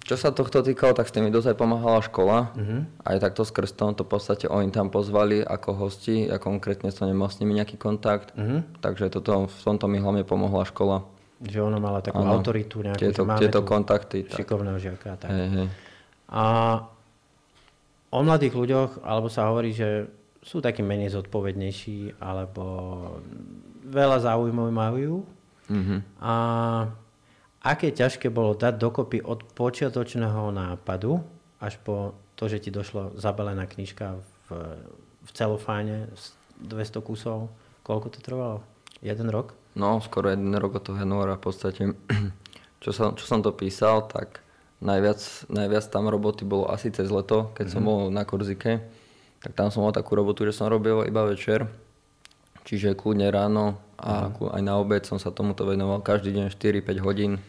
[0.09, 2.49] Čo sa tohto týkalo, tak s tými dosť pomáhala škola.
[2.57, 2.81] Uh-huh.
[3.05, 6.31] Aj takto s krstom, to v podstate oni tam pozvali ako hosti.
[6.31, 8.33] Ja konkrétne som nemal s nimi nejaký kontakt.
[8.33, 8.65] Uh-huh.
[8.81, 11.05] Takže toto, v tomto mi hlavne pomohla škola.
[11.45, 12.41] Že ona mala takú ano.
[12.41, 14.25] autoritu nejakú, tieto, že máme tieto kontakty.
[14.25, 15.13] Šikovného žiaka.
[15.13, 15.29] Tak.
[15.29, 15.67] Hej, hej.
[16.29, 16.43] A
[18.09, 20.09] o mladých ľuďoch, alebo sa hovorí, že
[20.41, 22.65] sú takí menej zodpovednejší, alebo
[23.85, 25.25] veľa záujmov majú.
[25.69, 25.99] Mm-hmm.
[26.23, 26.33] A
[27.61, 31.21] aké ťažké bolo dať dokopy od počiatočného nápadu
[31.59, 34.47] až po to, že ti došlo zabalená knižka v,
[35.27, 37.51] v celofáne z 200 kusov.
[37.83, 38.63] Koľko to trvalo?
[39.03, 39.55] Jeden rok?
[39.75, 41.81] No, skoro jeden rok od toho januára v podstate.
[42.79, 44.39] Čo som, čo som to písal, tak
[44.79, 45.19] najviac,
[45.51, 47.73] najviac tam roboty bolo asi cez leto, keď mm-hmm.
[47.73, 47.87] som mhm.
[47.87, 48.83] bol na Korzike.
[49.39, 51.63] Tak tam som mal takú robotu, že som robil iba večer.
[52.67, 54.55] Čiže kľudne ráno a mm-hmm.
[54.55, 57.39] aj na obed som sa tomuto venoval každý deň 4-5 hodín.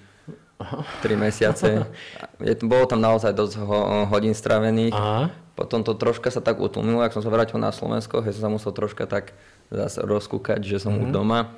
[0.60, 1.88] 3 mesiace.
[2.46, 4.94] Je, bolo tam naozaj dosť ho, hodín stravených.
[4.94, 5.32] Aha.
[5.58, 8.50] Potom to troška sa tak utlmilo, ak som sa vrátil na Slovensko, že som sa
[8.52, 9.36] musel troška tak
[9.68, 11.10] zase rozkúkať, že som mm-hmm.
[11.10, 11.52] už doma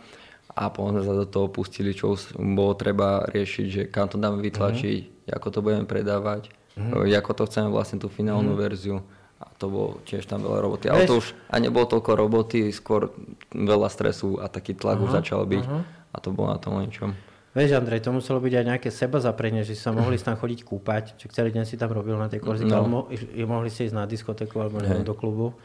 [0.53, 4.43] a potom sme sa do toho pustili, čo bolo treba riešiť, že kam to dáme
[4.43, 5.12] vytlačiť, mm-hmm.
[5.31, 7.15] Ako to budeme predávať, mm-hmm.
[7.19, 8.65] ako to chceme vlastne tú finálnu mm-hmm.
[8.65, 8.99] verziu.
[9.43, 10.87] A to bolo tiež tam veľa roboty.
[10.87, 13.11] Ale to už a nebolo toľko roboty, skôr
[13.51, 15.65] veľa stresu a taký tlak uh-huh, už začal byť.
[15.67, 15.83] Uh-huh.
[16.15, 17.19] A to bolo na tom niečom.
[17.51, 20.63] Vieš, Andrej, to muselo byť aj nejaké seba zaprenie, že si sa mohli tam chodiť
[20.63, 22.79] kúpať, že celý deň si tam robil na tej korzike, no.
[22.81, 23.07] ale mo-
[23.45, 25.03] mohli si ísť na diskotéku alebo hey.
[25.03, 25.59] do klubu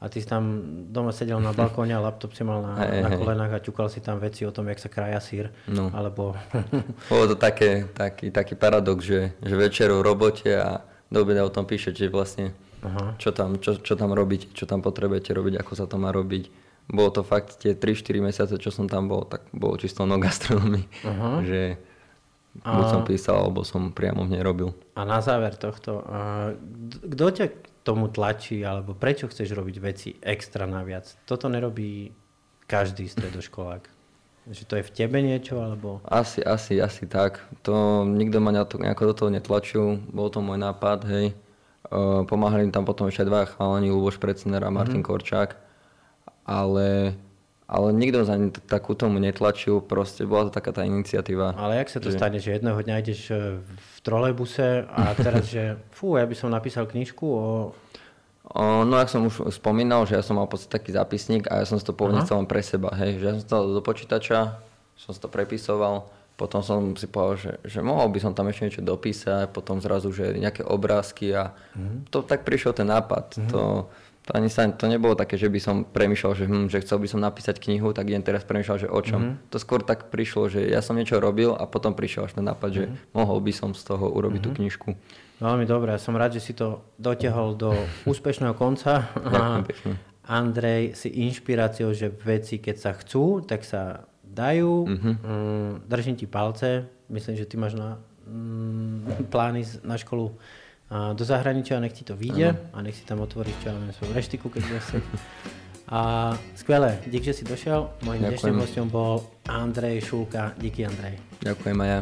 [0.00, 0.44] a ty si tam
[0.92, 4.04] doma sedel na balkóne a laptop si mal na, hey, na kolenách a ťukal si
[4.04, 5.48] tam veci o tom, jak sa kraja sír.
[5.70, 5.88] No.
[5.94, 6.36] Alebo...
[7.12, 11.52] Bolo to také, taký, taký paradox, že, že večer v robote a do obeda o
[11.52, 12.52] tom píše, že vlastne
[12.84, 13.16] Aha.
[13.16, 16.52] Čo, tam, čo, čo tam robiť, čo tam potrebujete robiť, ako sa to má robiť.
[16.84, 20.84] Bolo to fakt tie 3-4 mesiace, čo som tam bol, tak bolo čisto no gastronomii.
[21.48, 21.80] Že
[22.60, 24.76] buď som písal, alebo som priamo v nej robil.
[25.00, 26.04] A na záver tohto,
[27.08, 27.46] kto ťa
[27.84, 31.04] tomu tlačí, alebo prečo chceš robiť veci extra naviac.
[31.28, 32.10] Toto nerobí
[32.64, 33.92] každý stredoškolák.
[34.44, 36.00] Že to je v tebe niečo, alebo...
[36.04, 37.44] Asi, asi, asi tak.
[37.64, 40.00] To nikto ma to, nejako do toho netlačil.
[40.12, 41.26] Bol to môj nápad, hej.
[41.88, 45.08] Uh, pomáhali im tam potom ešte dva chalani, Luboš Precner a Martin mm-hmm.
[45.08, 45.50] Korčák.
[46.44, 47.16] Ale,
[47.64, 48.36] ale nikto za
[48.68, 51.56] takú tomu netlačil, proste bola to taká tá iniciatíva.
[51.56, 52.16] Ale jak sa to že...
[52.20, 56.52] stane, že jedného dňa ideš e, v trolejbuse a teraz, že fú, ja by som
[56.52, 57.72] napísal knižku o...
[58.52, 61.66] o no, jak som už spomínal, že ja som mal podstate taký zápisník a ja
[61.66, 64.60] som si to pôvodne chcel len pre seba, hej, že ja som to do počítača,
[65.00, 68.66] som si to prepisoval, potom som si povedal, že, že mohol by som tam ešte
[68.66, 72.10] niečo dopísať, potom zrazu, že nejaké obrázky a mm-hmm.
[72.10, 73.38] to tak prišiel ten nápad.
[73.38, 73.50] Mm-hmm.
[73.54, 73.88] To,
[74.24, 77.08] to ani sa, to nebolo také, že by som premýšľal, že, hm, že chcel by
[77.12, 79.20] som napísať knihu, tak idem teraz premýšľal, že o čom.
[79.20, 79.52] Mm-hmm.
[79.52, 82.72] To skôr tak prišlo, že ja som niečo robil a potom prišiel až ten nápad,
[82.72, 82.88] mm-hmm.
[82.88, 83.12] že mhm.
[83.12, 84.48] mohol by som z toho urobiť mm-hmm.
[84.48, 84.58] tú mhm.
[84.64, 84.88] knižku.
[85.44, 87.76] Veľmi dobré, ja som rád, že si to dotiahol do
[88.10, 89.12] úspešného konca.
[89.12, 89.60] A
[90.24, 94.88] Andrej si inšpiráciou, že veci, keď sa chcú, tak sa dajú.
[94.88, 95.14] Mm-hmm.
[95.84, 96.88] Držím ti palce.
[97.12, 100.32] Myslím, že ty máš na mm, plány na školu
[100.90, 104.12] do zahraničia, nech ti to vyjde a nech si tam otvoríš čo ja viem, svoju
[104.12, 104.84] reštiku, keď budeš
[105.84, 106.00] A
[106.56, 107.92] skvelé, dík, že si došiel.
[108.08, 110.56] Mojím dnešným hostom bol Andrej Šulka.
[110.56, 111.20] Díky Andrej.
[111.44, 111.98] Ďakujem aj ja.